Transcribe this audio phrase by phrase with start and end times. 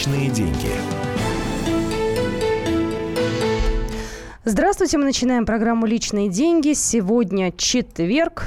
[0.00, 0.72] Личные деньги.
[4.46, 6.72] Здравствуйте, мы начинаем программу «Личные деньги».
[6.72, 8.46] Сегодня четверг,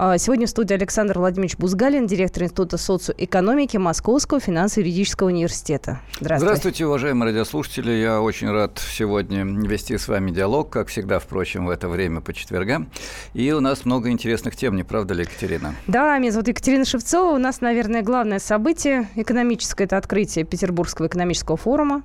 [0.00, 6.00] Сегодня в студии Александр Владимирович Бузгалин, директор Института социоэкономики Московского финансово-юридического университета.
[6.18, 6.38] Здравствуйте.
[6.38, 7.90] Здравствуйте, уважаемые радиослушатели.
[7.90, 12.32] Я очень рад сегодня вести с вами диалог, как всегда, впрочем, в это время по
[12.32, 12.90] четвергам.
[13.34, 15.74] И у нас много интересных тем, не правда ли, Екатерина?
[15.86, 17.34] Да, меня зовут Екатерина Шевцова.
[17.34, 22.04] У нас, наверное, главное событие экономическое– это открытие Петербургского экономического форума.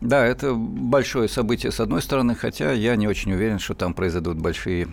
[0.00, 4.38] Да, это большое событие с одной стороны, хотя я не очень уверен, что там произойдут
[4.38, 4.88] большие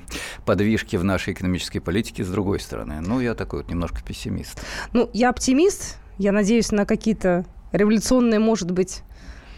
[0.46, 3.02] подвижки в нашей экономической политике с другой стороны.
[3.02, 4.62] Ну, я такой вот немножко пессимист.
[4.94, 5.98] Ну, я оптимист.
[6.18, 9.02] Я надеюсь на какие-то революционные, может быть,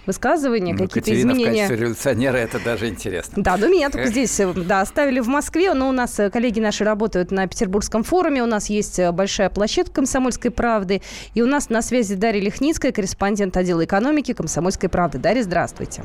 [0.08, 1.52] высказывания, ну, какие-то Катерина изменения.
[1.52, 3.44] в качестве революционера это даже интересно.
[3.44, 6.60] Да, ну меня только здесь э, да, оставили в Москве, но у нас э, коллеги
[6.60, 11.02] наши работают на Петербургском форуме, у нас есть э, большая площадка «Комсомольской правды»,
[11.34, 15.18] и у нас на связи Дарья Лихницкая, корреспондент отдела экономики «Комсомольской правды».
[15.18, 16.04] Дарья, здравствуйте.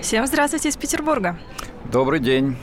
[0.00, 1.38] Всем здравствуйте из Петербурга.
[1.92, 2.56] Добрый день.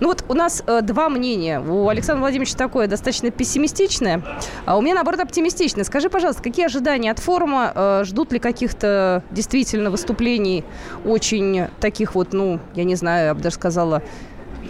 [0.00, 1.60] Ну вот у нас э, два мнения.
[1.60, 4.22] У Александра Владимировича такое достаточно пессимистичное,
[4.64, 5.84] а у меня, наоборот, оптимистичное.
[5.84, 7.72] Скажи, пожалуйста, какие ожидания от форума?
[7.74, 10.64] Э, ждут ли каких-то действительно выступлений
[11.04, 14.02] очень таких вот, ну, я не знаю, я бы даже сказала,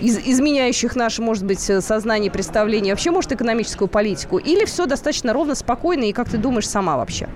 [0.00, 4.38] из, изменяющих наше, может быть, сознание, представление, вообще, может, экономическую политику?
[4.38, 7.28] Или все достаточно ровно, спокойно, и как ты думаешь сама вообще?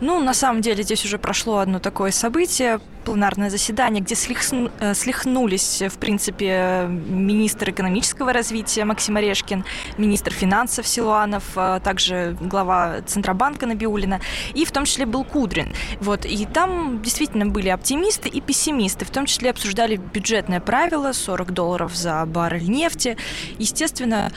[0.00, 4.94] Ну, на самом деле, здесь уже прошло одно такое событие, пленарное заседание, где слихну, э,
[4.94, 9.64] слихнулись, в принципе, министр экономического развития Максим Орешкин,
[9.96, 14.20] министр финансов Силуанов, а также глава Центробанка Набиулина,
[14.54, 15.72] и в том числе был Кудрин.
[16.00, 21.52] Вот, и там действительно были оптимисты и пессимисты, в том числе обсуждали бюджетное правило 40
[21.52, 23.16] долларов за баррель нефти.
[23.58, 24.32] Естественно,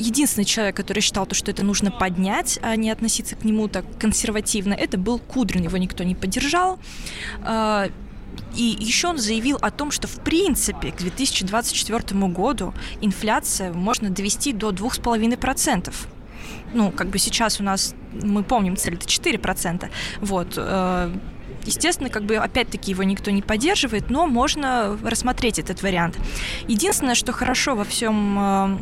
[0.00, 3.84] единственный человек, который считал, то, что это нужно поднять, а не относиться к нему так
[3.98, 5.62] консервативно, это был Кудрин.
[5.62, 6.78] Его никто не поддержал.
[7.42, 7.88] А,
[8.54, 14.52] и еще он заявил о том, что в принципе к 2024 году инфляция можно довести
[14.52, 15.92] до 2,5%.
[16.72, 19.90] Ну, как бы сейчас у нас, мы помним, цель это 4%.
[20.20, 20.54] Вот.
[20.56, 21.12] Э,
[21.64, 26.16] естественно, как бы опять-таки его никто не поддерживает, но можно рассмотреть этот вариант.
[26.68, 28.78] Единственное, что хорошо во всем э,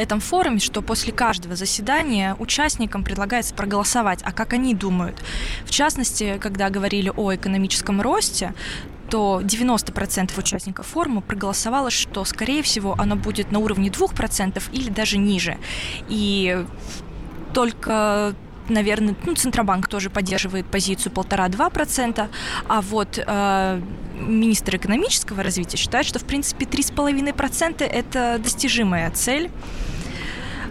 [0.00, 5.22] этом форуме, что после каждого заседания участникам предлагается проголосовать, а как они думают.
[5.64, 8.54] В частности, когда говорили о экономическом росте,
[9.10, 15.18] то 90% участников форума проголосовало, что, скорее всего, оно будет на уровне 2% или даже
[15.18, 15.58] ниже.
[16.08, 16.64] И
[17.52, 18.34] только
[18.70, 22.28] наверное, ну, Центробанк тоже поддерживает позицию 1,5-2%,
[22.68, 23.80] а вот э,
[24.20, 29.50] министр экономического развития считает, что, в принципе, 3,5% это достижимая цель.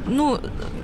[0.10, 0.40] Ну,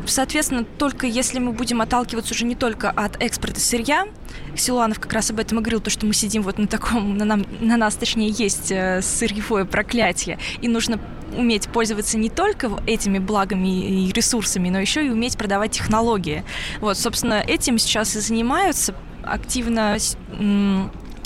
[0.05, 4.07] соответственно, только если мы будем отталкиваться уже не только от экспорта сырья,
[4.55, 7.25] Силуанов как раз об этом и говорил, то, что мы сидим вот на таком, на,
[7.25, 10.99] нам, на нас, точнее, есть э, сырьевое проклятие, и нужно
[11.35, 16.43] уметь пользоваться не только этими благами и ресурсами, но еще и уметь продавать технологии.
[16.79, 19.97] Вот, собственно, этим сейчас и занимаются активно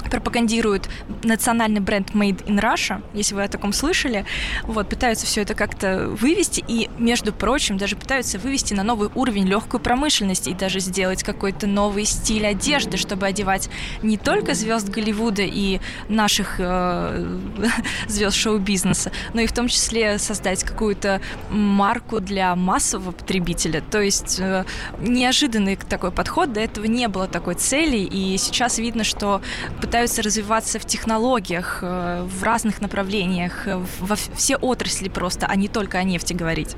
[0.10, 0.90] пропагандируют
[1.24, 4.26] национальный бренд Made in Russia, если вы о таком слышали.
[4.64, 9.46] Вот, пытаются все это как-то вывести и, между прочим, даже пытаются вывести на новый уровень
[9.46, 13.70] легкую промышленность и даже сделать какой-то новый стиль одежды, чтобы одевать
[14.02, 17.40] не только звезд Голливуда и наших э,
[18.08, 23.82] звезд шоу-бизнеса, но и в том числе создать какую-то марку для массового потребителя.
[23.82, 24.66] То есть э,
[25.00, 29.42] неожиданный такой подход, до этого не было такой цели, и сейчас видно, что
[29.82, 35.68] пытаются развиваться в технологиях, э, в разных направлениях, э, во все отрасли просто, а не
[35.68, 36.76] только о нефти говорить.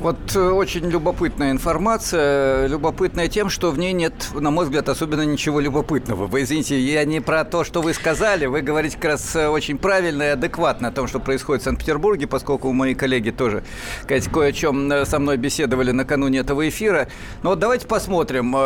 [0.00, 5.22] Вот э, очень любопытная информация, любопытная тем, что в ней нет, на мой взгляд, особенно
[5.22, 6.26] ничего любопытного.
[6.26, 9.76] Вы извините, я не про то, что вы сказали, вы говорите как раз э, очень
[9.76, 13.62] правильно и адекватно о том, что происходит в Санкт-Петербурге, поскольку мои коллеги тоже
[14.32, 17.08] кое о чем э, со мной беседовали накануне этого эфира.
[17.42, 18.56] Но вот давайте посмотрим,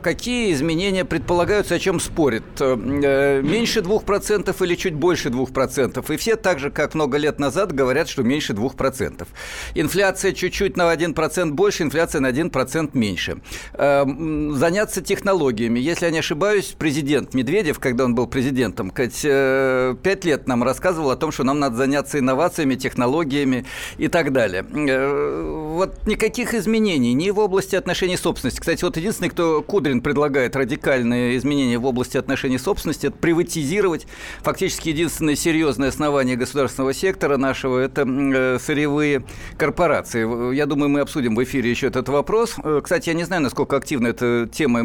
[0.00, 2.60] какие изменения предполагаются, о чем спорят.
[2.60, 6.12] Меньше 2% или чуть больше 2%.
[6.12, 9.26] И все так же, как много лет назад, говорят, что меньше 2%.
[9.74, 13.38] Инфляция чуть-чуть на 1% больше, инфляция на 1% меньше.
[13.74, 15.78] Эм, заняться технологиями.
[15.78, 21.10] Если я не ошибаюсь, президент Медведев, когда он был президентом, 5 э, лет нам рассказывал
[21.10, 23.64] о том, что нам надо заняться инновациями, технологиями
[23.98, 24.64] и так далее.
[24.64, 28.60] Э, вот никаких изменений ни в области отношений собственности.
[28.60, 34.06] Кстати, вот единственный, кто Кудрин предлагает радикальные изменения в области отношений собственности, это приватизировать.
[34.42, 39.24] Фактически единственное серьезное основание государственного сектора нашего– это э, сырьевые
[39.56, 40.24] корпорации.
[40.52, 42.56] Я думаю, мы обсудим в эфире еще этот вопрос.
[42.62, 44.80] Э, кстати, я не знаю, насколько активно эта тема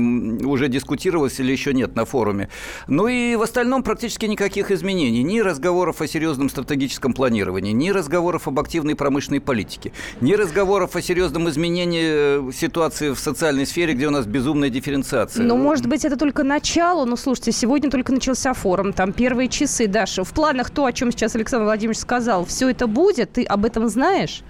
[0.47, 2.49] уже дискутировалась или еще нет на форуме.
[2.87, 5.23] Ну и в остальном практически никаких изменений.
[5.23, 9.91] Ни разговоров о серьезном стратегическом планировании, ни разговоров об активной промышленной политике,
[10.21, 15.45] ни разговоров о серьезном изменении э, ситуации в социальной сфере, где у нас безумная дифференциация.
[15.45, 17.05] Ну, может быть, это только начало.
[17.05, 18.93] Ну, слушайте, сегодня только начался форум.
[18.93, 20.23] Там первые часы, Даша.
[20.23, 23.33] В планах то, о чем сейчас Александр Владимирович сказал, все это будет?
[23.33, 24.43] Ты об этом знаешь?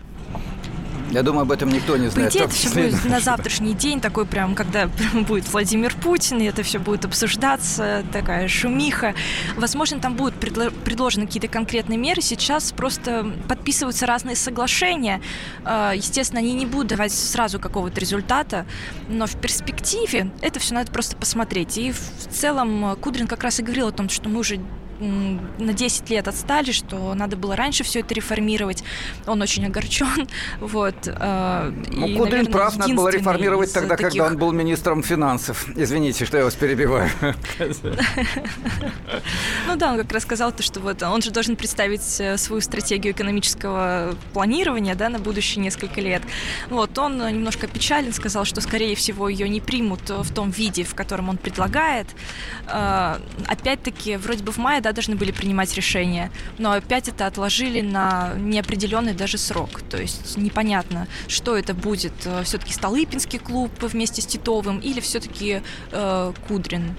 [1.11, 2.31] Я думаю, об этом никто не знает.
[2.31, 4.87] По идее, это все будет на завтрашний день, такой прям, когда
[5.27, 9.15] будет Владимир Путин, и это все будет обсуждаться, такая шумиха.
[9.57, 12.21] Возможно, там будут предложены какие-то конкретные меры.
[12.21, 15.21] Сейчас просто подписываются разные соглашения.
[15.63, 18.65] А, естественно, они не будут давать сразу какого-то результата,
[19.07, 21.77] но в перспективе это все надо просто посмотреть.
[21.77, 24.59] И в целом Кудрин как раз и говорил о том, что мы уже
[24.99, 28.83] на 10 лет отстали, что надо было раньше все это реформировать.
[29.25, 30.27] Он очень огорчен.
[30.59, 30.95] Вот.
[31.05, 34.11] Э, ну, и, Кудрин наверное, прав, надо было реформировать тогда, таких...
[34.11, 35.67] когда он был министром финансов.
[35.75, 37.09] Извините, что я вас перебиваю.
[39.67, 42.61] Ну да, он как раз сказал, то, что вот он же должен представить э, свою
[42.61, 46.21] стратегию экономического планирования да, на будущие несколько лет.
[46.69, 50.95] Вот, он немножко печален, сказал, что, скорее всего, ее не примут в том виде, в
[50.95, 52.07] котором он предлагает.
[52.67, 53.17] Э,
[53.47, 58.33] опять-таки, вроде бы в мае да, должны были принимать решение, но опять это отложили на
[58.37, 59.81] неопределенный даже срок.
[59.89, 62.13] То есть непонятно, что это будет.
[62.25, 66.95] Э, все-таки Столыпинский клуб вместе с Титовым или все-таки э, Кудрин.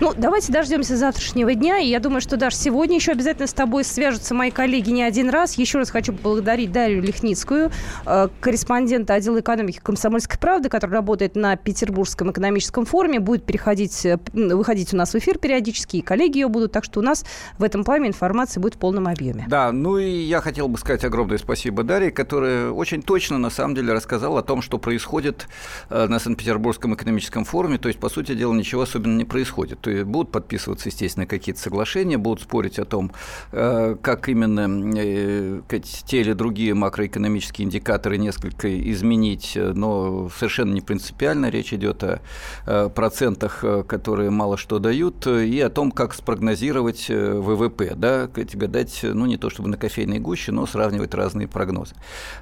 [0.00, 1.78] Ну, давайте дождемся завтрашнего дня.
[1.78, 5.28] И я думаю, что даже сегодня еще обязательно с тобой свяжутся мои коллеги не один
[5.28, 5.54] раз.
[5.54, 7.72] Еще раз хочу поблагодарить Дарью Лихницкую,
[8.06, 13.18] э, корреспондента отдела экономики «Комсомольской правды», который работает на Петербургском экономическом форуме.
[13.18, 16.70] Будет переходить, э, выходить у нас в эфир периодически, и коллеги ее будут.
[16.70, 17.24] Так что у нас
[17.58, 19.46] в этом плане информация будет в полном объеме.
[19.48, 23.74] Да, ну и я хотел бы сказать огромное спасибо Дарье, которая очень точно, на самом
[23.74, 25.48] деле, рассказала о том, что происходит
[25.90, 27.78] э, на Санкт-Петербургском экономическом форуме.
[27.78, 32.42] То есть, по сути дела, ничего особенного не происходит будут подписываться, естественно, какие-то соглашения, будут
[32.42, 33.12] спорить о том,
[33.52, 35.60] э, как именно э,
[36.06, 41.50] те или другие макроэкономические индикаторы несколько изменить, но совершенно не принципиально.
[41.50, 42.20] Речь идет о
[42.66, 49.26] э, процентах, которые мало что дают, и о том, как спрогнозировать ВВП, да, гадать, ну,
[49.26, 51.94] не то чтобы на кофейной гуще, но сравнивать разные прогнозы.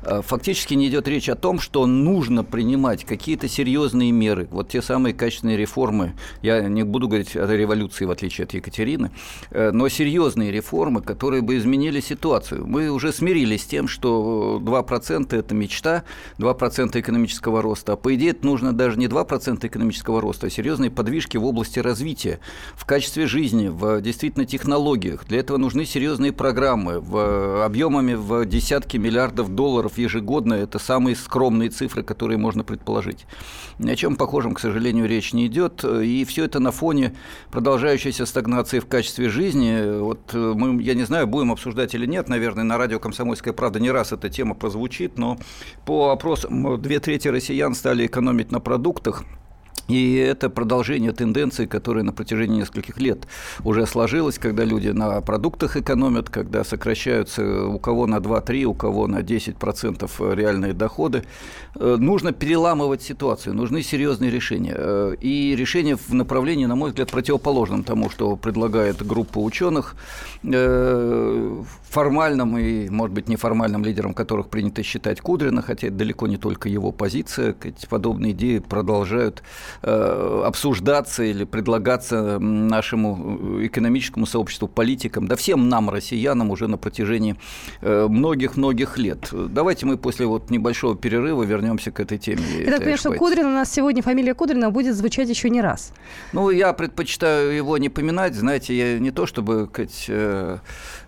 [0.02, 5.14] Фактически не идет речь о том, что нужно принимать какие-то серьезные меры, вот те самые
[5.14, 9.10] качественные реформы, я не буду говорить революции, в отличие от Екатерины,
[9.50, 12.66] э, но серьезные реформы, которые бы изменили ситуацию.
[12.66, 16.04] Мы уже смирились с тем, что 2%– это мечта,
[16.38, 17.92] 2% экономического роста.
[17.92, 21.78] А по идее, это нужно даже не 2% экономического роста, а серьезные подвижки в области
[21.78, 22.40] развития,
[22.74, 25.26] в качестве жизни, в действительно технологиях.
[25.26, 30.54] Для этого нужны серьезные программы в объемами в десятки миллиардов долларов ежегодно.
[30.54, 33.26] Это самые скромные цифры, которые можно предположить.
[33.78, 35.84] Ни о чем похожем, к сожалению, речь не идет.
[35.84, 37.14] И все это на фоне
[37.50, 40.00] продолжающейся стагнации в качестве жизни.
[40.00, 43.80] Вот э, мы, я не знаю, будем обсуждать или нет, наверное, на радио «Комсомольская правда»
[43.80, 45.38] не раз эта тема прозвучит, но
[45.84, 49.24] по опросам две трети россиян стали экономить на продуктах.
[49.88, 53.26] И это продолжение тенденции, которая на протяжении нескольких лет
[53.64, 59.06] уже сложилась, когда люди на продуктах экономят, когда сокращаются у кого на 2-3, у кого
[59.06, 61.24] на 10% реальные доходы.
[61.76, 64.74] Э, нужно переламывать ситуацию, нужны серьезные решения.
[64.76, 69.94] Э, и решения в направлении, на мой взгляд, противоположном тому, что предлагает группа ученых,
[70.42, 76.36] э, формальным и, может быть, неформальным лидером которых принято считать Кудрина, хотя это далеко не
[76.36, 77.54] только его позиция.
[77.88, 79.42] Подобные идеи продолжают
[79.82, 87.36] обсуждаться или предлагаться нашему экономическому сообществу, политикам, да всем нам, россиянам, уже на протяжении
[87.80, 89.28] э, многих-многих лет.
[89.32, 92.42] Давайте мы после вот небольшого перерыва вернемся к этой теме.
[92.58, 95.92] Я так понимаю, что Кудрин у нас сегодня, фамилия Кудрина будет звучать еще не раз.
[96.32, 98.34] Ну, я предпочитаю его не поминать.
[98.34, 100.58] Знаете, я не то чтобы сказать, э,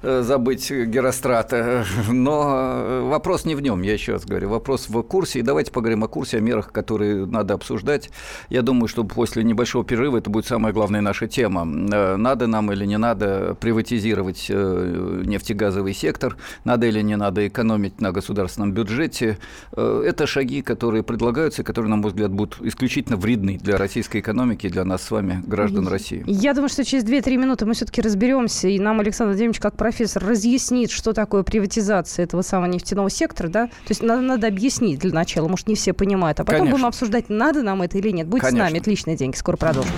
[0.02, 4.48] забыть Герострата, но вопрос не в нем, я еще раз говорю.
[4.48, 5.40] Вопрос в курсе.
[5.40, 8.10] И давайте поговорим о курсе, о мерах, которые надо обсуждать.
[8.48, 11.66] Я думаю, что после небольшого перерыва это будет самая главная наша тема.
[11.92, 18.00] Э, надо нам или не надо приватизировать э, нефтегазовый сектор, надо или не надо экономить
[18.00, 19.38] на государственном бюджете.
[19.72, 24.66] Э, это шаги, которые предлагаются, которые, на мой взгляд, будут исключительно вредны для российской экономики
[24.66, 26.24] и для нас с вами, граждан России.
[26.26, 30.24] Я думаю, что через 2-3 минуты мы все-таки разберемся, и нам Александр Владимирович, как профессор,
[30.24, 33.48] разъяснит, что такое приватизация этого самого нефтяного сектора.
[33.48, 33.66] Да?
[33.66, 36.76] То есть надо, надо объяснить для начала, может, не все понимают, а потом Конечно.
[36.76, 38.26] будем обсуждать, надо нам это или нет.
[38.26, 38.78] Будьте Конечно нами.
[38.78, 39.36] Это личные деньги.
[39.36, 39.92] Скоро продолжим.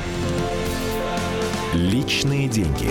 [1.74, 2.88] Личные деньги.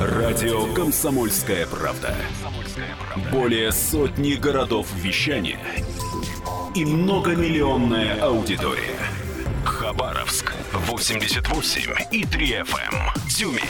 [0.00, 2.14] Радио «Комсомольская правда».
[3.32, 5.58] Более сотни городов вещания
[6.74, 8.98] и многомиллионная аудитория.
[9.66, 13.28] Хабаровск 88 и 3 FM.
[13.28, 13.60] Тюмень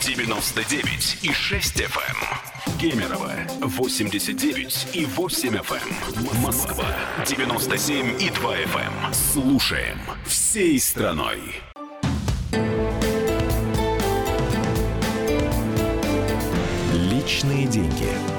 [0.00, 2.78] 99 и 6 FM.
[2.78, 6.40] Кемерово 89 и 8 FM.
[6.42, 6.86] Москва
[7.26, 9.14] 97 и 2 FM.
[9.32, 11.40] Слушаем всей страной.
[16.92, 18.37] Личные деньги.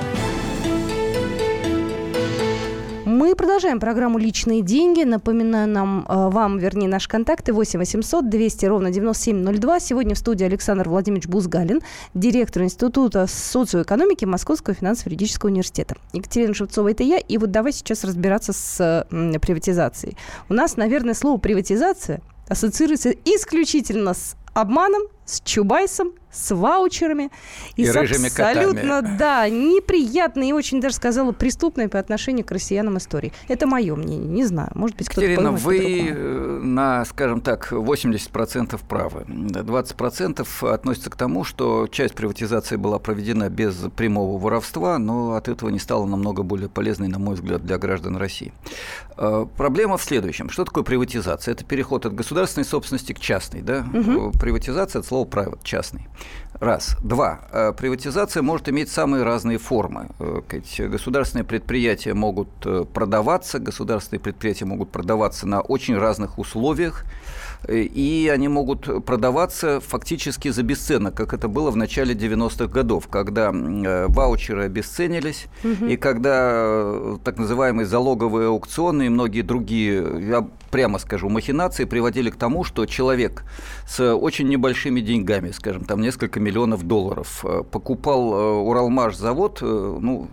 [3.19, 5.03] Мы продолжаем программу «Личные деньги».
[5.03, 9.81] Напоминаю нам, э, вам, вернее, наши контакты 8 800 200 ровно 9702.
[9.81, 11.81] Сегодня в студии Александр Владимирович Бузгалин,
[12.13, 15.97] директор Института социоэкономики Московского финансово-юридического университета.
[16.13, 17.17] Екатерина Шевцова– это я.
[17.17, 20.15] И вот давай сейчас разбираться с приватизацией.
[20.47, 27.31] У нас, наверное, слово «приватизация» ассоциируется исключительно с обманом, с Чубайсом, с ваучерами
[27.75, 29.17] и, и с абсолютно, котами.
[29.17, 33.33] да, неприятной и очень даже сказала преступной по отношению к россиянам истории.
[33.47, 36.11] Это мое мнение, не знаю, может быть, кто-то Екатерина, вы
[36.63, 39.25] на, скажем так, 80% правы.
[39.27, 45.69] 20% относится к тому, что часть приватизации была проведена без прямого воровства, но от этого
[45.69, 48.53] не стало намного более полезной, на мой взгляд, для граждан России.
[49.17, 50.49] Э, проблема в следующем.
[50.49, 51.53] Что такое приватизация?
[51.53, 53.61] Это переход от государственной собственности к частной.
[53.61, 53.85] Да?
[53.93, 54.31] Угу.
[54.39, 56.07] Приватизация– это слово private, частный.
[56.59, 56.97] Раз.
[57.01, 57.39] Два.
[57.51, 60.09] Э, приватизация может иметь самые разные формы.
[60.19, 60.41] Э,
[60.89, 67.05] государственные предприятия могут э, продаваться, государственные предприятия могут продаваться на очень разных условиях
[67.67, 73.51] и они могут продаваться фактически за бесценок, как это было в начале 90-х годов, когда
[73.51, 75.85] ваучеры обесценились, угу.
[75.87, 80.01] и когда так называемые залоговые аукционы и многие другие,
[80.69, 83.43] прямо скажу, махинации приводили к тому, что человек
[83.87, 90.27] с очень небольшими деньгами, скажем, там несколько миллионов долларов, э, покупал Уралмаш завод, ну,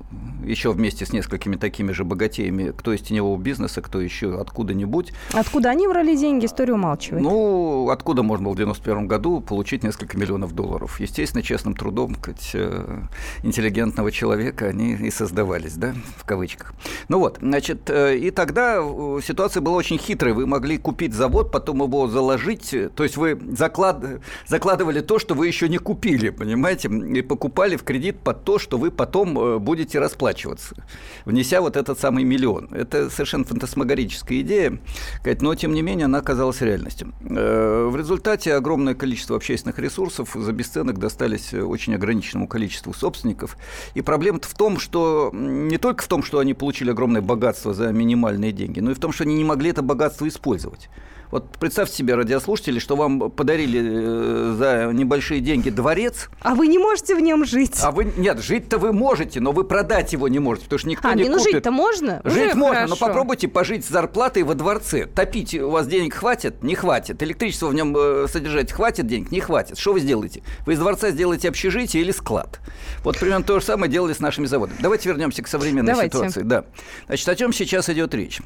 [0.44, 5.12] еще вместе с несколькими такими же богатеями, кто из теневого бизнеса, кто еще откуда-нибудь.
[5.32, 7.22] Откуда они брали деньги, историю умалчивает?
[7.22, 11.00] Ну, откуда можно было в 91 году получить несколько миллионов долларов?
[11.00, 13.02] Естественно, честным трудом сказать, э,
[13.42, 16.74] интеллигентного человека они и создавались, да, в кавычках.
[17.08, 20.32] Ну вот, значит, э, и тогда э, ситуация была очень хитрой.
[20.32, 24.04] Вы могли купить завод, потом его заложить, то есть вы заклад...
[24.46, 28.78] закладывали то, что вы еще не купили, понимаете, и покупали в кредит под то, что
[28.78, 30.74] вы потом будете расплачиваться,
[31.24, 32.68] внеся вот этот самый миллион.
[32.72, 34.78] Это совершенно фантасмагорическая идея,
[35.40, 37.12] но тем не менее она оказалась реальностью.
[37.28, 43.56] Э, в результате огромное количество общественных ресурсов за бесценок достались очень ограниченному количеству собственников.
[43.94, 47.92] И проблема-то в том, что не только в том, что они получили огромное богатство за
[47.92, 50.88] минимальные деньги, но и в том, что они не могли это богатство использовать.
[51.30, 56.28] Вот представьте себе, радиослушатели, что вам подарили э, за небольшие деньги дворец.
[56.40, 57.80] А вы не можете в нем жить.
[57.82, 61.08] А вы нет, жить-то вы можете, но вы продать его не можете, потому что никто
[61.08, 61.54] а, не, не ну купит.
[61.54, 62.20] жить-то можно?
[62.24, 62.96] Жить Уже можно, хорошо.
[63.00, 65.06] но попробуйте пожить с зарплатой во дворце.
[65.06, 66.62] Топить у вас денег хватит?
[66.62, 67.22] Не хватит.
[67.22, 69.32] Электричество в нем э, содержать хватит денег?
[69.32, 69.78] Не хватит.
[69.78, 70.42] Что вы сделаете?
[70.64, 72.60] Вы из дворца сделаете общежитие или склад.
[73.02, 74.78] Вот примерно то же самое делали с нашими заводами.
[74.80, 76.16] Давайте вернемся к современной Давайте.
[76.16, 76.42] ситуации.
[76.42, 76.64] Да.
[77.06, 78.40] Значит, о чем сейчас идет речь?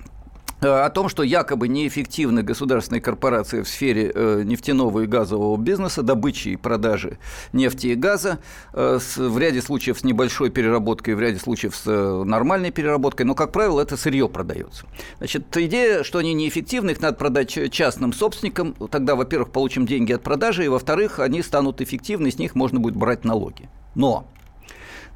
[0.61, 6.03] Э, о том, что якобы неэффективны государственные корпорации в сфере э, нефтяного и газового бизнеса,
[6.03, 7.19] добычи и продажи
[7.53, 8.39] нефти и газа,
[8.73, 11.87] э, в ряде случаев с небольшой переработкой, в ряде случаев с
[12.25, 14.85] нормальной переработкой, но, как правило, это сырье продается.
[15.19, 20.23] Значит, идея, что они неэффективны, их надо продать частным собственникам, тогда, во-первых, получим деньги от
[20.23, 23.69] продажи, и, во-вторых, они станут эффективны, с них можно будет брать налоги.
[23.95, 24.27] Но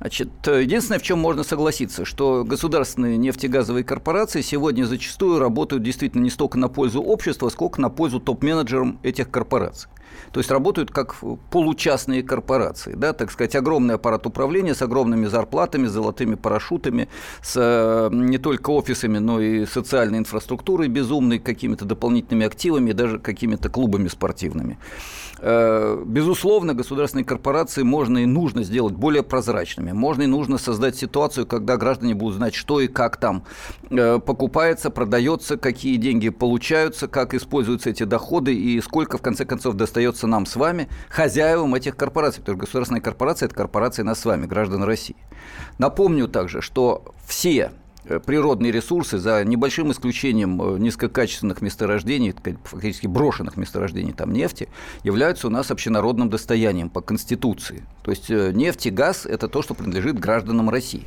[0.01, 6.31] Значит, единственное, в чем можно согласиться, что государственные нефтегазовые корпорации сегодня зачастую работают действительно не
[6.31, 9.89] столько на пользу общества, сколько на пользу топ-менеджерам этих корпораций.
[10.33, 11.17] То есть работают как
[11.51, 17.09] получастные корпорации, да, так сказать, огромный аппарат управления с огромными зарплатами, с золотыми парашютами,
[17.43, 23.69] с э, не только офисами, но и социальной инфраструктурой безумной, какими-то дополнительными активами, даже какими-то
[23.69, 24.79] клубами спортивными.
[25.41, 29.93] Э, безусловно, государственные корпорации можно и нужно сделать более прозрачными.
[29.93, 33.45] Можно и нужно создать ситуацию, когда граждане будут знать, что и как там
[33.91, 39.75] э, покупается, продается, какие деньги получаются, как используются эти доходы и сколько, в конце концов,
[39.75, 42.41] достается нам с вами, хозяевам этих корпораций.
[42.41, 45.17] Потому что государственная корпорация– это корпорация нас с вами, граждан России.
[45.79, 47.71] Напомню также, что все
[48.07, 52.35] Э, природные ресурсы, за небольшим исключением э, низкокачественных месторождений,
[52.65, 54.69] фактически брошенных месторождений там нефти,
[55.05, 57.83] являются у нас общенародным достоянием по Конституции.
[58.03, 61.05] То есть э, нефть и газ– это то, что принадлежит гражданам России.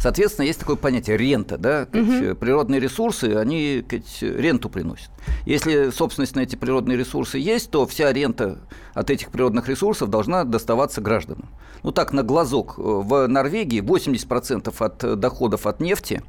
[0.00, 2.34] Соответственно, есть такое понятие рента, да, угу.
[2.36, 3.84] природные ресурсы, они
[4.20, 5.10] ренту приносят.
[5.44, 8.58] Если собственность на эти природные ресурсы есть, то вся рента
[8.94, 11.48] от этих природных ресурсов должна доставаться гражданам.
[11.82, 16.22] Ну так, на глазок, в Норвегии 80% от доходов от нефти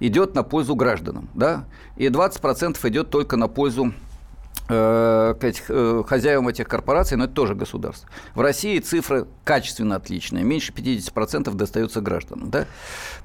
[0.00, 1.64] идет на пользу гражданам, да,
[1.96, 3.92] и 20% идет только на пользу
[4.68, 8.08] Э, э, хозяевам этих корпораций, но это тоже государство.
[8.34, 12.50] В России цифра качественно отличная, меньше 50% достается гражданам.
[12.50, 12.66] Да?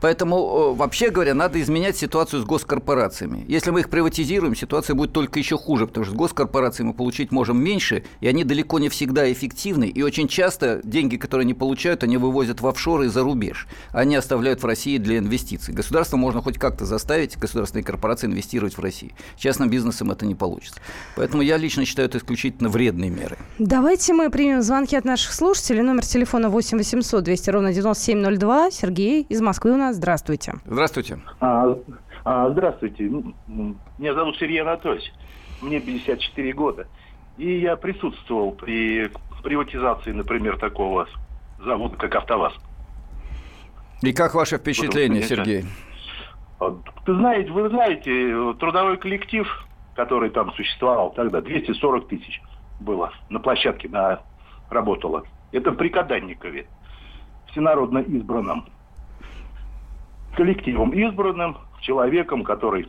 [0.02, 3.46] Поэтому, вообще говоря, надо изменять ситуацию с госкорпорациями.
[3.48, 7.32] Если мы их приватизируем, ситуация будет только еще хуже, потому что с госкорпораций мы получить
[7.32, 12.04] можем меньше, и они далеко не всегда эффективны, и очень часто деньги, которые они получают,
[12.04, 13.68] они вывозят в офшоры и за рубеж.
[13.92, 15.74] Они оставляют в России для инвестиций.
[15.74, 19.12] Государство можно хоть как-то заставить государственные корпорации инвестировать в Россию.
[19.38, 20.80] Частным бизнесом это не получится.
[21.16, 23.38] Поэтому я лично считаю это исключительно вредные меры.
[23.60, 25.82] Давайте мы примем звонки от наших слушателей.
[25.82, 28.72] Номер телефона 8 800 200 ровно 9702.
[28.72, 29.96] Сергей из Москвы у нас.
[29.96, 30.56] Здравствуйте.
[30.66, 31.20] Здравствуйте.
[31.40, 31.78] А,
[32.24, 33.04] а, здравствуйте.
[33.98, 35.12] Меня зовут Сергей Анатольевич.
[35.62, 36.88] Мне 54 года.
[37.38, 39.12] И я присутствовал при
[39.44, 41.08] приватизации, например, такого
[41.64, 42.54] завода, как «АвтоВАЗ».
[44.02, 45.66] И как ваше впечатление, Сергей?
[46.60, 49.48] Ты знаете, вы знаете, трудовой коллектив
[49.98, 52.42] который там существовал тогда, 240 тысяч
[52.80, 54.22] было на площадке на,
[54.70, 55.24] работало.
[55.52, 56.68] Это при Каданникове,
[57.52, 58.66] всенародно избранном
[60.38, 62.88] коллективом избранным, человеком, который,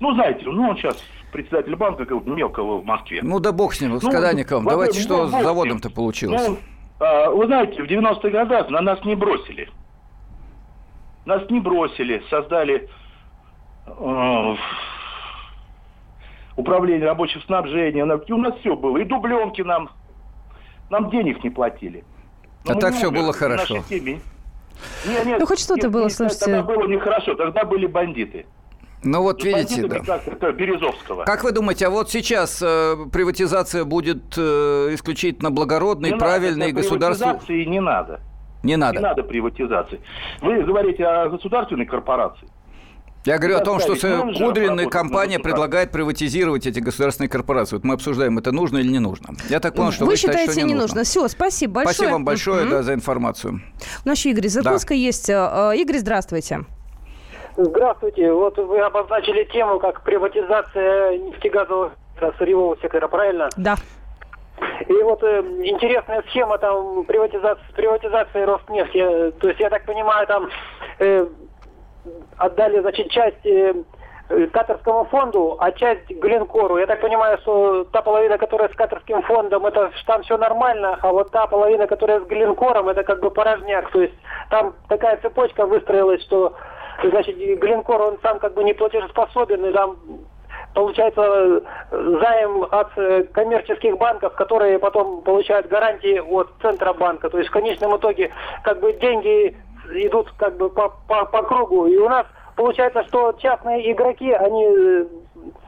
[0.00, 0.96] ну, знаете, ну, он сейчас
[1.32, 3.20] председатель банка какого-то мелкого в Москве.
[3.22, 4.66] Ну, да бог с ним, с ну, Каданниковым.
[4.66, 6.48] Давайте, ну, что с заводом-то получилось?
[6.48, 6.58] Ну,
[7.00, 9.68] а, вы знаете, в 90-х годах на нас не бросили.
[11.24, 12.88] Нас не бросили, создали
[13.86, 14.54] э,
[16.56, 18.12] управление рабочим снабжением.
[18.12, 18.98] И у нас все было.
[18.98, 19.90] И дубленки нам.
[20.90, 22.04] Нам денег не платили.
[22.64, 23.84] Но а так все было хорошо.
[23.90, 26.44] Нет, нет, ну, хоть что-то было, слушайте.
[26.44, 28.46] Тогда было нехорошо, тогда были бандиты.
[29.02, 30.00] Ну вот и видите, да.
[30.00, 31.24] Как, Березовского.
[31.24, 36.80] Как вы думаете, а вот сейчас э, приватизация будет э, исключительно благородной, не правильной, надо,
[36.80, 37.24] государству...
[37.24, 38.20] Приватизации не надо.
[38.62, 38.98] Не надо.
[38.98, 40.00] Не надо приватизации.
[40.40, 42.48] Вы говорите о государственной корпорации.
[43.26, 43.96] Я говорю о том, что
[44.38, 47.74] Кудрин компания предлагает приватизировать эти государственные корпорации.
[47.76, 49.34] Вот мы обсуждаем, это нужно или не нужно.
[49.48, 51.00] Я так понял, что вы, вы считаете, считаете, что не, не нужно.
[51.00, 51.04] нужно.
[51.04, 51.94] Все, спасибо большое.
[51.94, 52.70] Спасибо вам большое mm-hmm.
[52.70, 53.60] да, за информацию.
[54.04, 54.94] У нас еще Игорь из Иркутска да.
[54.94, 55.28] есть.
[55.28, 56.60] Э, Игорь, здравствуйте.
[57.56, 58.32] Здравствуйте.
[58.32, 61.92] Вот вы обозначили тему, как приватизация нефтегазового
[62.38, 63.48] сырьевого сектора, правильно?
[63.56, 63.74] Да.
[64.86, 69.32] И вот э, интересная схема там приватизации, приватизации Роснефти.
[69.40, 70.48] То есть, я так понимаю, там
[71.00, 71.26] э,
[72.36, 73.74] отдали, значит, часть э,
[74.52, 76.78] Катарскому фонду, а часть Глинкору.
[76.78, 81.12] Я так понимаю, что та половина, которая с Катарским фондом, это там все нормально, а
[81.12, 83.90] вот та половина, которая с Глинкором, это как бы порожняк.
[83.92, 84.14] То есть
[84.50, 86.54] там такая цепочка выстроилась, что
[87.04, 89.96] значит, Глинкор, он сам как бы не платежеспособен, и там
[90.74, 97.30] получается займ от э, коммерческих банков, которые потом получают гарантии от Центробанка.
[97.30, 98.30] То есть в конечном итоге
[98.62, 99.56] как бы деньги
[99.92, 101.86] идут как бы по, по, по кругу.
[101.86, 105.04] И у нас получается, что частные игроки, они э,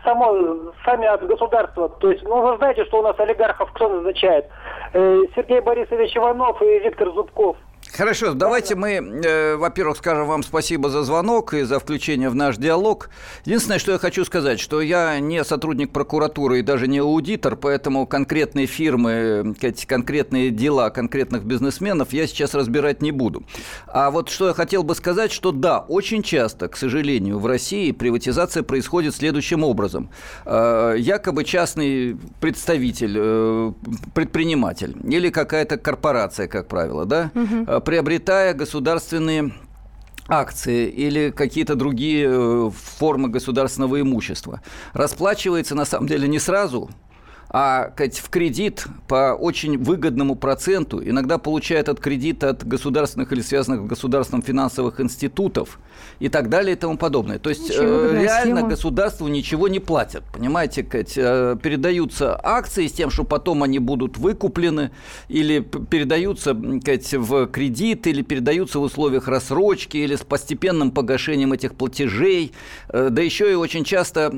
[0.05, 1.89] само, сами от государства.
[1.89, 4.47] То есть, ну, вы знаете, что у нас олигархов кто назначает?
[4.93, 7.57] Э, Сергей Борисович Иванов и Виктор Зубков.
[7.93, 12.57] Хорошо, давайте мы, э, во-первых, скажем вам спасибо за звонок и за включение в наш
[12.57, 13.11] диалог.
[13.45, 18.07] Единственное, что я хочу сказать, что я не сотрудник прокуратуры и даже не аудитор, поэтому
[18.07, 19.55] конкретные фирмы,
[19.87, 23.45] конкретные дела конкретных бизнесменов я сейчас разбирать не буду.
[23.87, 27.93] А вот что я хотел бы сказать, что да, очень часто, к сожалению, в России
[27.93, 30.11] приватизация происходит следующим образом.
[30.45, 33.73] Э, якобы частный представитель, э,
[34.15, 39.53] предприниматель или какая-то корпорация, как правило, да, угу Э, приобретая государственные
[40.29, 44.61] акции или какие-то другие э, формы государственного имущества,
[44.93, 46.91] расплачивается на самом деле не сразу,
[47.51, 53.83] а в кредит по очень выгодному проценту, иногда получает от кредита от государственных или связанных
[53.83, 55.79] с государством финансовых институтов
[56.21, 57.39] и так далее и тому подобное.
[57.39, 58.69] То есть э, реально схема.
[58.69, 61.15] государству ничего не платят, понимаете, Кать?
[61.17, 64.91] Э, передаются акции с тем, что потом они будут выкуплены
[65.29, 71.75] или передаются Кать, в кредит, или передаются в условиях рассрочки, или с постепенным погашением этих
[71.75, 72.53] платежей.
[72.91, 74.29] Э, да еще и очень часто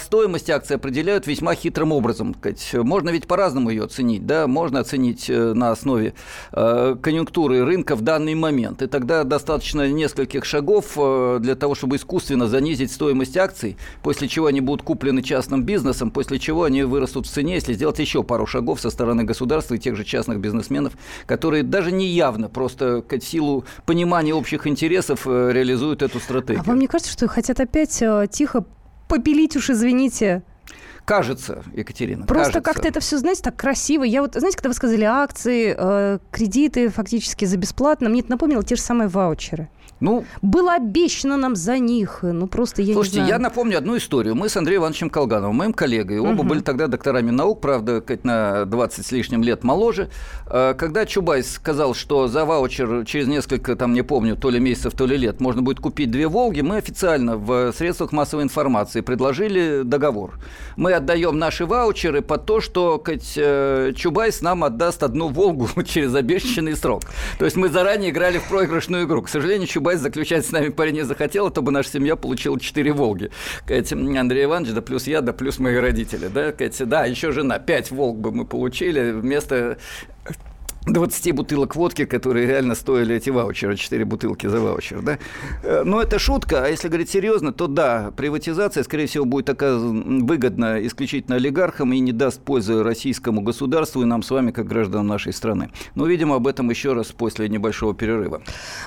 [0.00, 2.29] стоимость акций определяют весьма хитрым образом
[2.74, 4.26] Можно ведь по-разному ее оценить.
[4.26, 4.46] Да?
[4.46, 6.14] Можно оценить э, на основе
[6.52, 8.82] э, конъюнктуры рынка в данный момент.
[8.82, 14.46] И тогда достаточно нескольких шагов э, для того, чтобы искусственно занизить стоимость акций, после чего
[14.46, 18.46] они будут куплены частным бизнесом, после чего они вырастут в цене, если сделать еще пару
[18.46, 20.94] шагов со стороны государства и тех же частных бизнесменов,
[21.26, 26.60] которые даже не явно, просто в силу понимания общих интересов реализуют эту стратегию.
[26.60, 28.64] А вам не кажется, что хотят опять тихо
[29.10, 30.42] попилить уж, извините,
[31.10, 32.24] Кажется, Екатерина.
[32.24, 34.04] Просто как-то это все, знаете, так красиво.
[34.04, 38.62] Я вот, знаете, когда вы сказали акции, э, кредиты фактически за бесплатно, мне это напомнило
[38.62, 39.68] те же самые ваучеры.
[40.00, 42.20] Ну, было обещано нам за них.
[42.22, 43.40] Ну, просто я Слушайте, не знаю.
[43.40, 44.34] я напомню одну историю.
[44.34, 46.44] Мы с Андреем Ивановичем Колгановым, моим коллегой, оба угу.
[46.44, 50.10] были тогда докторами наук, правда, на 20 с лишним лет моложе.
[50.46, 54.94] Э, когда Чубайс сказал, что за ваучер через несколько, там, не помню, то ли месяцев,
[54.94, 59.82] то ли лет можно будет купить две «Волги», мы официально в средствах массовой информации предложили
[59.82, 60.38] договор.
[60.76, 63.02] Мы отдаем наши ваучеры под то, что
[63.36, 67.02] э, Чубайс нам отдаст одну «Волгу» через обещанный срок.
[67.38, 69.22] То есть мы заранее играли в проигрышную игру.
[69.22, 72.60] К сожалению, Чубайс Чубайс заключать с нами пари не захотела, то бы наша семья получила
[72.60, 73.30] 4 «Волги».
[73.66, 76.28] Катя, Андрей Иванович, да плюс я, да плюс мои родители.
[76.28, 77.58] Да, Катя, да, еще жена.
[77.58, 79.78] 5 «Волг» бы мы получили вместо
[80.86, 85.18] 20 бутылок водки, которые реально стоили эти ваучеры, 4 бутылки за ваучер, да?
[85.62, 89.76] Э, но это шутка, а если говорить серьезно, то да, приватизация, скорее всего, будет такая
[89.76, 95.06] выгодна исключительно олигархам и не даст пользы российскому государству и нам с вами, как гражданам
[95.06, 95.70] нашей страны.
[95.94, 98.40] Но увидим об этом еще раз после небольшого перерыва.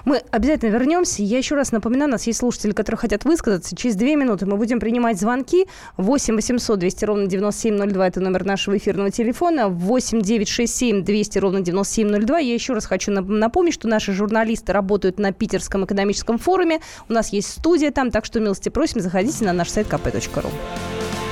[0.04, 1.22] Мы обязательно вернемся.
[1.22, 3.76] Я еще раз напоминаю, у нас есть слушатели, которые хотят высказаться.
[3.76, 5.68] Через две минуты мы будем принимать звонки.
[5.98, 9.68] 8 800 200 ровно 9702– это номер нашего эфирного телефона.
[9.70, 12.40] 8 967 200 ровно 97 9702.
[12.40, 16.80] Я еще раз хочу напомнить, что наши журналисты работают на Питерском экономическом форуме.
[17.10, 20.50] У нас есть студия там, так что милости просим, заходите на наш сайт kp.ru.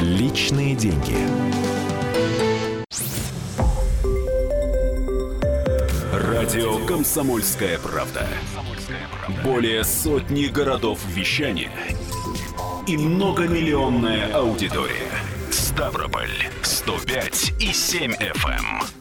[0.01, 1.15] Личные деньги.
[6.13, 8.27] Радио «Комсомольская правда».
[9.43, 11.71] Более сотни городов вещания
[12.87, 15.11] и многомиллионная аудитория.
[15.51, 16.31] Ставрополь
[16.63, 19.00] 105 и 7 FM.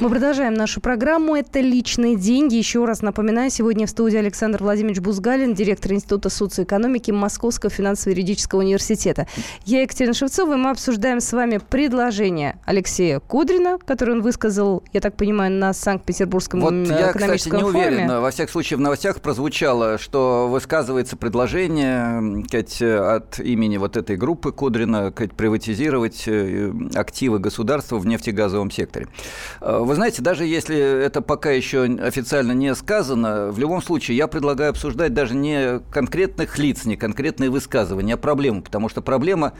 [0.00, 1.36] Мы продолжаем нашу программу.
[1.36, 2.54] Это «Личные деньги».
[2.54, 9.26] Еще раз напоминаю, сегодня в студии Александр Владимирович Бузгалин, директор Института социоэкономики Московского финансово-юридического университета.
[9.66, 15.02] Я Екатерина Шевцова, и мы обсуждаем с вами предложение Алексея Кудрина, которое он высказал, я
[15.02, 17.78] так понимаю, на Санкт-Петербургском вот я, кстати, не форуме.
[17.78, 18.22] уверен.
[18.22, 24.50] Во всяком случае, в новостях прозвучало, что высказывается предложение сказать, от имени вот этой группы
[24.50, 29.06] Кудрина сказать, приватизировать э, активы государства в нефтегазовом секторе.
[29.90, 34.70] Вы знаете, даже если это пока еще официально не сказано, в любом случае я предлагаю
[34.70, 39.52] обсуждать даже не конкретных лиц, не конкретные высказывания, а проблему, потому что проблема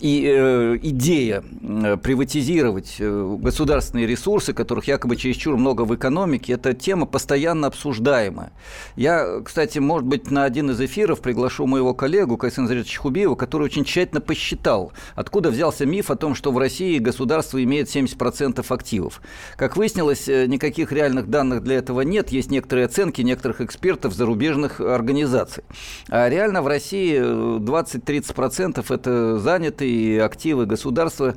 [0.00, 6.74] и э, идея э, приватизировать э, государственные ресурсы, которых якобы чересчур много в экономике, это
[6.74, 8.52] тема постоянно обсуждаемая.
[8.96, 13.64] Я, кстати, может быть, на один из эфиров приглашу моего коллегу Кайсен Заревича Хубиева, который
[13.64, 19.22] очень тщательно посчитал, откуда взялся миф о том, что в России государство имеет 70% активов.
[19.56, 24.80] Как выяснилось, э, никаких реальных данных для этого нет, есть некоторые оценки некоторых экспертов зарубежных
[24.80, 25.64] организаций.
[26.08, 31.34] А реально в России 20-30% э, это заняты и активы государства.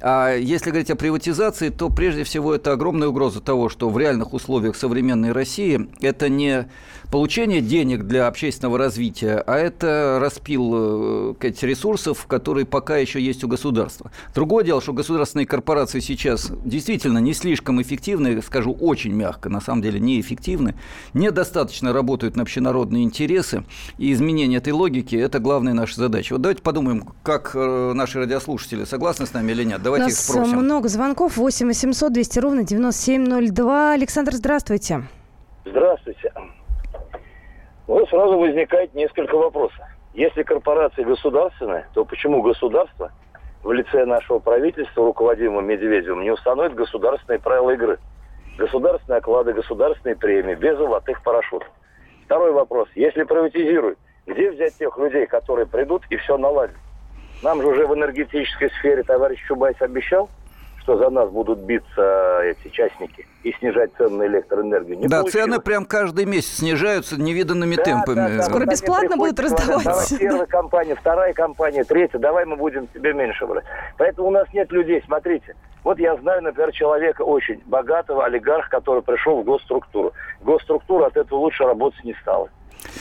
[0.00, 4.32] А если говорить о приватизации, то прежде всего это огромная угроза того, что в реальных
[4.32, 6.68] условиях современной России это не
[7.10, 13.44] получение денег для общественного развития, а это распил сказать, э, ресурсов, которые пока еще есть
[13.44, 14.10] у государства.
[14.34, 19.82] Другое дело, что государственные корпорации сейчас действительно не слишком эффективны, скажу очень мягко, на самом
[19.82, 20.74] деле неэффективны,
[21.14, 23.64] недостаточно работают на общенародные интересы,
[23.98, 26.34] и изменение этой логики– это главная наша задача.
[26.34, 29.82] Вот давайте подумаем, как э, наши радиослушатели согласны с нами или нет.
[29.82, 30.58] Давайте их спросим.
[30.58, 31.36] много звонков.
[31.36, 33.92] 8 800 200 ровно 9702.
[33.92, 35.02] Александр, здравствуйте.
[35.64, 36.32] Здравствуйте.
[37.86, 39.78] Вот сразу возникает несколько вопросов.
[40.14, 43.12] Если корпорация государственная, то почему государство
[43.62, 47.98] в лице нашего правительства, руководимого Медведевым, не установит государственные правила игры?
[48.56, 51.68] Государственные оклады, государственные премии, без золотых парашютов.
[52.24, 52.88] Второй вопрос.
[52.94, 56.76] Если приватизируют, где взять тех людей, которые придут и все наладят?
[57.42, 60.28] Нам же уже в энергетической сфере товарищ Чубайс обещал,
[60.82, 64.98] что за нас будут биться эти частники и снижать цены на электроэнергию.
[64.98, 65.44] Не да, получилось.
[65.46, 68.16] цены прям каждый месяц снижаются невиданными Да, темпами.
[68.16, 68.42] да, да.
[68.44, 69.84] Скоро бесплатно будут говорят, раздавать.
[69.84, 73.64] Давай первая компания, вторая компания, третья, давай мы будем тебе меньше брать.
[73.98, 75.02] Поэтому у нас нет людей.
[75.06, 80.12] Смотрите, вот я знаю, например, человека очень богатого, олигарха, который пришел в госструктуру.
[80.40, 82.48] Госструктура от этого лучше работать не стала.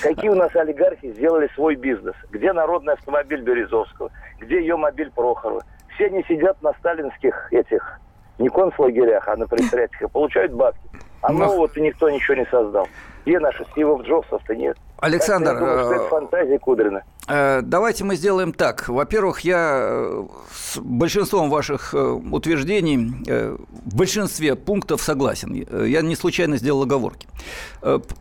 [0.01, 2.15] Какие у нас олигархи сделали свой бизнес?
[2.31, 4.11] Где народный автомобиль Березовского?
[4.39, 5.63] Где ее мобиль Прохорова?
[5.95, 7.99] Все они сидят на сталинских этих,
[8.37, 10.81] не концлагерях, а на предприятиях, и получают бабки.
[11.21, 12.87] А Ну, нового-то никто ничего не создал.
[13.25, 14.77] Где наши Стивов Джобсов-то нет?
[14.97, 17.03] Александр, думаю, э, это фантазия Кудрина.
[17.27, 18.87] Э, Давайте мы сделаем так.
[18.87, 25.53] Во-первых, я э, с большинством ваших утверждений, в большинстве пунктов согласен.
[25.53, 27.27] Я не случайно сделал оговорки.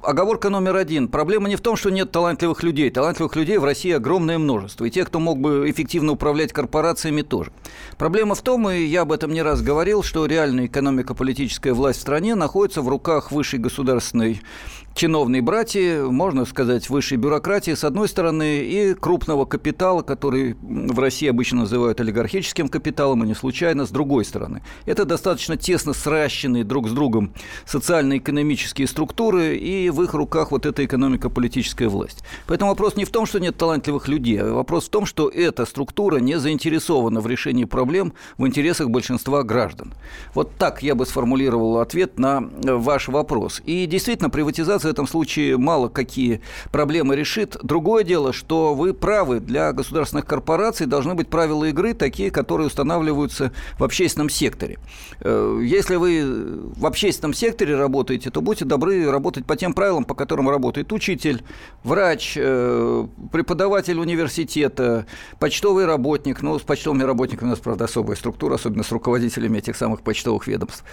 [0.02, 1.08] Оговорка номер один.
[1.08, 2.90] Проблема не в том, что нет талантливых людей.
[2.90, 4.84] Талантливых людей в России огромное множество.
[4.84, 7.52] И те, кто мог бы эффективно управлять корпорациями, тоже.
[7.98, 12.02] Проблема в том, и я об этом не раз говорил, что реальная экономико-политическая власть в
[12.02, 14.42] стране находится в руках высшей государственной
[14.94, 21.28] чиновной братьи, можно сказать, высшей бюрократии, с одной стороны, и крупного капитала, который в России
[21.28, 24.62] обычно называют олигархическим капиталом, и не случайно, с другой стороны.
[24.87, 27.32] Это достаточно тесно сращенные друг с другом
[27.66, 32.24] социально-экономические структуры, и в их руках вот эта экономико-политическая власть.
[32.46, 35.66] Поэтому вопрос не в том, что нет талантливых людей, а вопрос в том, что эта
[35.66, 39.94] структура не заинтересована в решении проблем в интересах большинства граждан.
[40.34, 43.62] Вот так я бы сформулировал ответ на э, ваш вопрос.
[43.64, 47.56] И действительно, приватизация в этом случае мало какие проблемы решит.
[47.62, 53.52] Другое дело, что вы правы, для государственных корпораций должны быть правила игры такие, которые устанавливаются
[53.78, 54.78] в общественном секторе.
[55.20, 60.14] Э, Если вы в общественном секторе работаете, то будьте добры работать по тем правилам, по
[60.14, 61.42] которым работает учитель,
[61.82, 65.06] врач, э, преподаватель университета,
[65.38, 66.42] почтовый работник.
[66.42, 70.46] Ну, с почтовыми работниками у нас, правда, особая структура, особенно с руководителями этих самых почтовых
[70.46, 70.84] ведомств.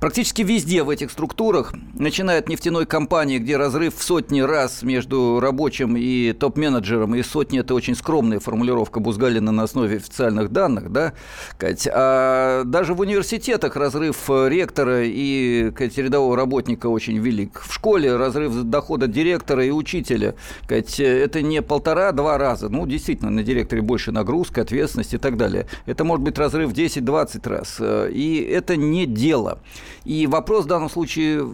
[0.00, 5.05] Практически везде в этих структурах, начиная от нефтяной компании, где разрыв в сотни раз между
[5.12, 11.12] рабочим и топ-менеджером, и сотни– это очень скромная формулировка Бузгалина на основе официальных данных, да,
[11.58, 17.60] Кать, а даже в университетах разрыв э, ректора и Кать, рядового работника очень велик.
[17.60, 20.34] В школе разрыв дохода директора и учителя,
[20.66, 25.36] Кать, э, это не полтора-два раза, ну, действительно, на директоре больше нагрузка, ответственность и так
[25.36, 25.66] далее.
[25.86, 29.60] Это может быть разрыв 10-20 раз, э, и это не дело.
[30.04, 31.46] И вопрос в данном случае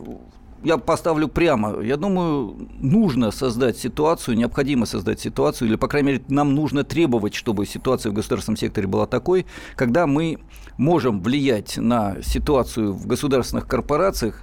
[0.64, 1.81] я поставлю прямо.
[1.81, 7.35] Я думаю, нужно создать ситуацию, необходимо создать ситуацию, или, по крайней мере, нам нужно требовать,
[7.35, 9.46] чтобы ситуация в государственном секторе была такой,
[9.77, 10.38] когда мы
[10.77, 14.42] можем влиять на ситуацию в государственных корпорациях,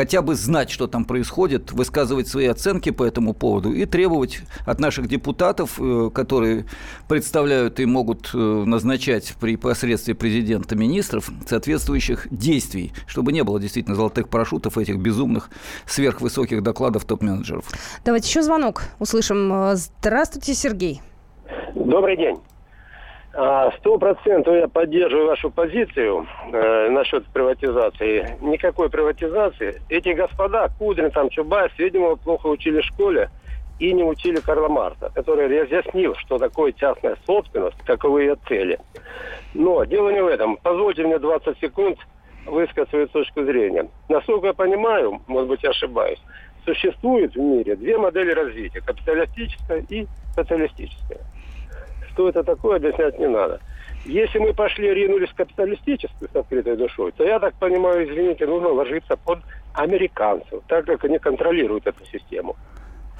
[0.00, 4.80] хотя бы знать, что там происходит, высказывать свои оценки по этому поводу и требовать от
[4.80, 6.64] наших депутатов, э, которые
[7.06, 13.94] представляют и могут э, назначать при посредстве президента министров соответствующих действий, чтобы не было действительно
[13.94, 15.50] золотых парашютов этих безумных
[15.84, 17.66] сверхвысоких докладов топ-менеджеров.
[18.02, 19.52] Давайте еще звонок услышим.
[19.52, 21.02] Э, Здравствуйте, Сергей.
[21.74, 22.36] Добрый день.
[23.32, 28.36] А, Сто процентов я поддерживаю вашу позицию э, насчет приватизации.
[28.40, 29.80] Никакой приватизации.
[29.88, 33.30] Эти господа, Кудрин, там, Чубайс, видимо, плохо учили в школе
[33.78, 38.78] и не учили Карла Марта, который разъяснил, что такое частная собственность, каковы ее цели.
[39.54, 40.56] Но дело не в этом.
[40.56, 41.98] Позвольте мне 20 секунд
[42.46, 43.88] высказать свою точку зрения.
[44.08, 46.20] Насколько я понимаю, может быть, я ошибаюсь,
[46.64, 48.80] существует в мире две модели развития.
[48.80, 51.20] Капиталистическая и социалистическая.
[52.10, 53.60] Что это такое, объяснять не надо.
[54.04, 58.70] Если мы пошли, ринулись в капиталистическую с открытой душой, то, я так понимаю, извините, нужно
[58.70, 59.40] ложиться под
[59.74, 62.56] американцев, так как они контролируют эту систему.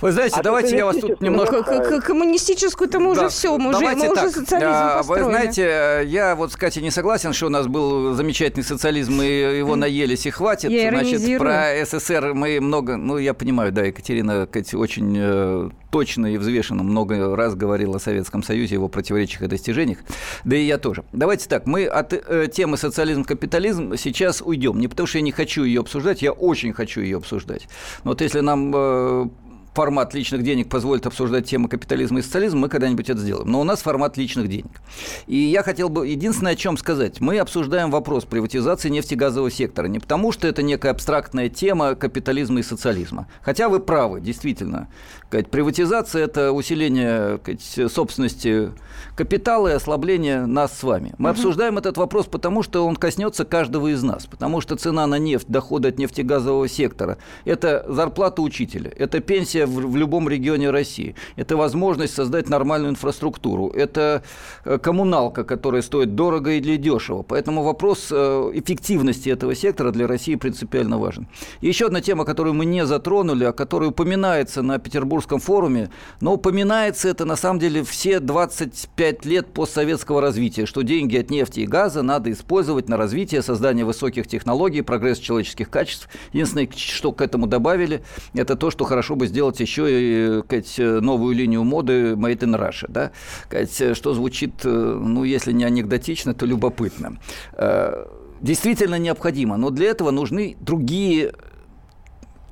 [0.01, 1.63] Вы знаете, А давайте я вас тут немножко...
[1.63, 5.25] К- Коммунистическую-то мы уже Да, все, мы уже, мы уже социализм А, Вы построили.
[5.25, 9.27] знаете, э, я вот с Катей не согласен, что у нас был замечательный социализм, и
[9.59, 10.71] его наелись и хватит.
[10.71, 12.97] Я Значит, про СССР мы много...
[12.97, 18.01] Ну, я понимаю, да, Екатерина Катя, очень э, точно и взвешенно много раз говорила о
[18.01, 19.99] Советском Союзе, его противоречиях и достижениях.
[20.45, 21.05] Да и я тоже.
[21.13, 24.79] Давайте так, мы от э, темы социализм-капитализм сейчас уйдем.
[24.79, 27.69] Не потому, что я не хочу ее обсуждать, я очень хочу ее обсуждать.
[28.05, 28.73] Но вот если нам...
[28.75, 29.27] э,
[29.75, 33.51] формат личных денег позволит обсуждать темы капитализма и социализма, мы когда-нибудь это сделаем.
[33.51, 34.81] Но у нас формат личных денег.
[35.27, 37.21] И я хотел бы единственное о чем сказать.
[37.21, 39.87] Мы обсуждаем вопрос приватизации нефтегазового сектора.
[39.87, 43.29] Не потому, что это некая абстрактная тема капитализма и социализма.
[43.43, 44.89] Хотя вы правы, действительно.
[45.31, 47.41] Приватизация– это усиление
[47.89, 48.73] собственности
[49.17, 51.15] капитала и ослабление нас с вами.
[51.19, 54.27] Мы обсуждаем этот вопрос потому, что он коснется каждого из нас.
[54.27, 59.93] Потому что цена на нефть, доходы от нефтегазового сектора– это зарплата учителя, это пенсия в,
[59.93, 61.15] в любом регионе России.
[61.37, 63.69] Это возможность создать нормальную инфраструктуру.
[63.69, 64.23] Это
[64.65, 67.23] э, коммуналка, которая стоит дорого или дешево.
[67.23, 71.29] Поэтому вопрос э, эффективности этого сектора для России принципиально важен.
[71.61, 76.35] И еще одна тема, которую мы не затронули, а которая упоминается на Петербургском форуме, но
[76.35, 81.67] упоминается это на самом деле все 25 лет постсоветского развития, что деньги от нефти и
[81.67, 86.09] газа надо использовать на развитие, создание высоких технологий, прогресс человеческих качеств.
[86.33, 88.03] Единственное, что к этому добавили,
[88.35, 92.87] это то, что хорошо бы сделать еще и сказать, новую линию моды Made in Russia.
[92.89, 93.11] Да?
[93.47, 97.19] Сказать, что звучит, э, ну, если не анекдотично, то любопытно.
[97.55, 98.05] Э,
[98.41, 101.33] действительно необходимо, но для этого нужны другие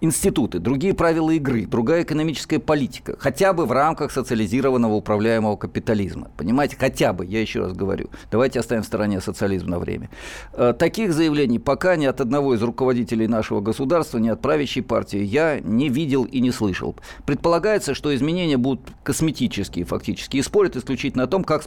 [0.00, 6.30] институты, другие правила игры, другая экономическая политика, хотя бы в рамках социализированного управляемого капитализма.
[6.36, 10.10] Понимаете, хотя бы, я еще раз говорю, давайте оставим в стороне социализм на время.
[10.52, 15.20] Э, таких заявлений пока ни от одного из руководителей нашего государства, ни от правящей партии
[15.20, 16.96] я не видел и не слышал.
[17.26, 21.64] Предполагается, что изменения будут косметические фактически, и спорят исключительно о том, как,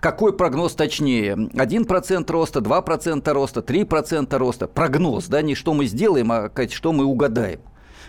[0.00, 1.34] какой прогноз точнее.
[1.34, 4.66] 1% роста, 2% роста, 3% роста.
[4.66, 7.59] Прогноз, да, не что мы сделаем, а что мы угадаем.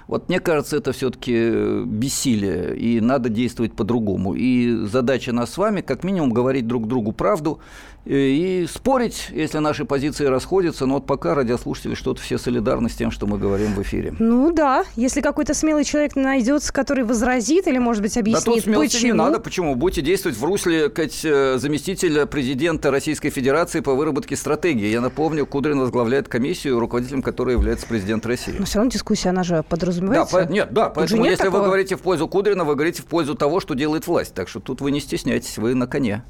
[0.08, 4.34] Вот мне кажется, это все-таки э, бессилие, и надо действовать по-другому.
[4.34, 7.60] И задача нас с вами, как минимум, говорить друг другу правду,
[8.06, 10.86] и спорить, если наши позиции расходятся.
[10.86, 14.16] Но вот пока радиослушатели что-то все солидарны с тем, что мы говорим в эфире.
[14.18, 18.82] Ну да, если какой-то смелый человек найдется, который возразит или, может быть, объяснит, да тут
[18.82, 19.06] почему.
[19.06, 19.40] не надо.
[19.40, 19.76] Почему?
[19.76, 24.88] Будете действовать в русле как э, заместителя президента Российской Федерации по выработке стратегии.
[24.88, 28.56] Я напомню, Кудрин возглавляет комиссию, руководителем которой является президент России.
[28.58, 30.40] Но все равно дискуссия, она же подразумевается.
[30.40, 31.62] Да, по, нет, да, поэтому нет если такого...
[31.62, 34.34] вы говорите в пользу Кудрина, вы говорите в пользу того, что делает власть.
[34.34, 36.24] Так что тут вы не стесняйтесь, вы на коне.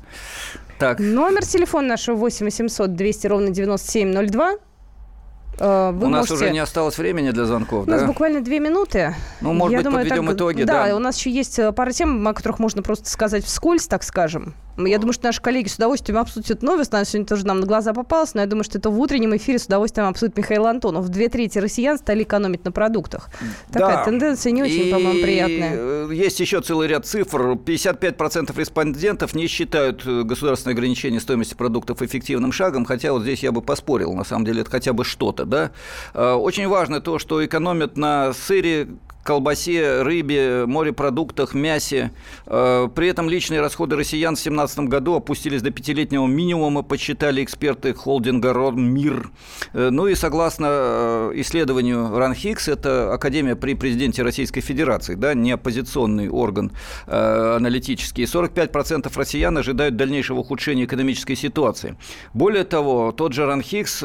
[0.80, 1.00] Так.
[1.00, 4.54] Номер телефона нашего 8 800 200 ровно 9702.
[5.60, 6.46] Э, вы у нас можете...
[6.46, 7.98] уже не осталось времени для звонков, У да?
[7.98, 9.16] нас буквально две минуты.
[9.42, 10.36] Ну, может Я быть, думаю, подведем так...
[10.36, 10.88] итоги, да.
[10.88, 14.04] Да, у нас еще есть э, пара тем, о которых можно просто сказать вскользь, так
[14.04, 14.54] скажем.
[14.86, 16.94] Я думаю, что наши коллеги с удовольствием обсудят эту новость.
[16.94, 19.60] Она сегодня тоже нам на глаза попалась, но я думаю, что это в утреннем эфире
[19.60, 21.10] с удовольствием обсудит Михаил Антонов.
[21.10, 23.30] Две трети россиян стали экономить на продуктах.
[23.72, 24.06] Такая да.
[24.06, 25.72] тенденция не очень, по-моему, приятная.
[25.74, 27.52] Э, есть еще целый ряд цифр.
[27.54, 33.52] 55% респондентов не считают э, государственное ограничение стоимости продуктов эффективным шагом, хотя вот здесь я
[33.52, 34.14] бы поспорил.
[34.14, 35.46] На самом деле это хотя бы что-то.
[35.46, 35.72] Да?
[36.14, 38.88] Э, очень важно то, что экономят на сыре,
[39.24, 42.12] колбасе, рыбе, морепродуктах, мясе.
[42.46, 47.94] Э, при этом личные расходы россиян в 2017 году опустились до пятилетнего минимума, подсчитали эксперты
[47.94, 49.30] холдинга «Мир».
[49.74, 55.52] Э, ну и согласно э, исследованию РАНХИКС, это Академия при президенте Российской Федерации, да, не
[55.52, 56.72] оппозиционный орган
[57.08, 61.98] аналитический, 45% россиян ожидают дальнейшего ухудшения экономической ситуации.
[62.34, 64.04] Более того, тот же РАНХИКС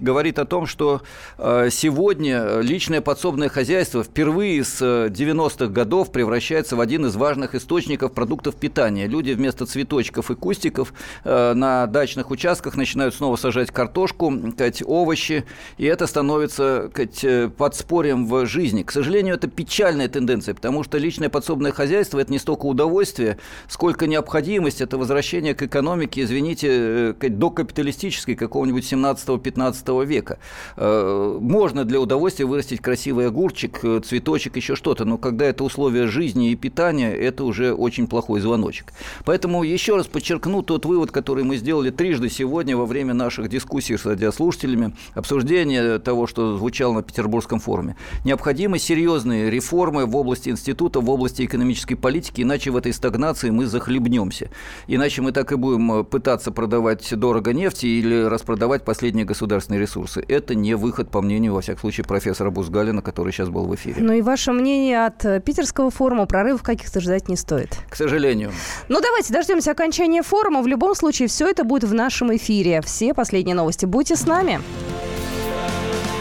[0.00, 1.02] говорит о том, что
[1.38, 7.54] сегодня личное подсобное хозяйство впервые впервые с 90-х э, годов превращается в один из важных
[7.54, 9.06] источников продуктов питания.
[9.06, 10.92] Люди вместо цветочков и кустиков
[11.24, 15.44] э, на дачных участках начинают снова сажать картошку, кать, овощи,
[15.78, 18.82] и это становится кать, э, подспорьем в жизни.
[18.82, 24.06] К сожалению, это печальная тенденция, потому что личное подсобное хозяйство– это не столько удовольствие, сколько
[24.06, 30.38] необходимость, это возвращение к экономике, извините, кать, до капиталистической какого-нибудь 17-15 века.
[30.76, 36.50] Можно для удовольствия вырастить красивый огурчик, цветочек, звоночек, еще что-то, но когда это условия жизни
[36.50, 38.92] и питания, это уже очень плохой звоночек.
[39.24, 43.96] Поэтому еще раз подчеркну тот вывод, который мы сделали трижды сегодня во время наших дискуссий
[43.96, 47.96] с радиослушателями, обсуждения того, что звучало на Петербургском форуме.
[48.24, 53.64] Необходимы серьезные реформы в области института, в области экономической политики, иначе в этой стагнации мы
[53.66, 54.50] захлебнемся.
[54.86, 60.22] Иначе мы так и будем пытаться продавать дорого нефти или распродавать последние государственные ресурсы.
[60.28, 64.02] Это не выход, по мнению, во всяком случае, профессора Бузгалина, который сейчас был в эфире.
[64.02, 67.78] Ну и ваше мнение от э, питерского форума прорывов каких-то ждать не стоит?
[67.88, 68.52] К сожалению.
[68.88, 70.60] Ну, давайте дождемся окончания форума.
[70.60, 72.82] В любом случае, все это будет в нашем эфире.
[72.82, 73.86] Все последние новости.
[73.86, 74.60] Будьте с нами.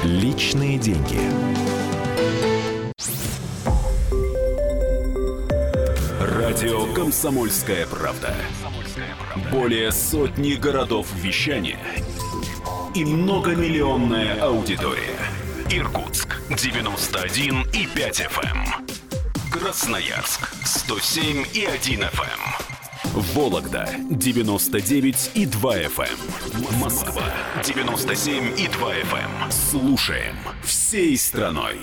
[0.03, 1.19] Личные деньги.
[6.21, 8.33] Радио «Комсомольская правда».
[9.51, 11.79] Более сотни городов вещания
[12.93, 15.44] и многомиллионная аудитория.
[15.71, 18.57] Иркутск 91 и 5 FM.
[18.57, 19.51] Эм.
[19.51, 22.39] Красноярск 107 и 1 FM.
[23.13, 23.21] Эм.
[23.33, 26.07] Вологда 99 и 2 FM.
[26.07, 26.79] Эм.
[26.79, 27.23] Москва
[27.63, 29.51] 97 и 2 FM.
[29.51, 31.79] Слушаем всей страной.